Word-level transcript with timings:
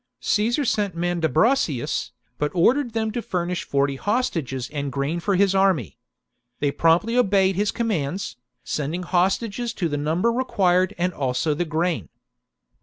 Caesar 0.21 0.65
sent 0.65 0.95
Mandu 0.95 1.27
bracius, 1.27 2.09
but 2.39 2.49
ordered 2.55 2.93
them 2.93 3.11
to 3.11 3.21
furnish 3.21 3.63
forty 3.63 3.97
hostages 3.97 4.67
and 4.71 4.91
grain 4.91 5.19
for 5.19 5.35
his 5.35 5.53
army. 5.53 5.99
They 6.59 6.71
promptly 6.71 7.15
obeyed 7.15 7.55
his 7.55 7.69
commands, 7.69 8.35
sending 8.63 9.03
hostages 9.03 9.73
to 9.75 9.87
the 9.87 9.97
number 9.97 10.31
required 10.31 10.95
and 10.97 11.13
also 11.13 11.53
the 11.53 11.65
grain. 11.65 12.09